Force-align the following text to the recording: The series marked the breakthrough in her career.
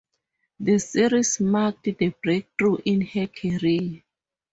The 0.59 0.79
series 0.79 1.39
marked 1.41 1.83
the 1.83 2.11
breakthrough 2.23 2.77
in 2.85 3.01
her 3.01 3.27
career. 3.27 4.01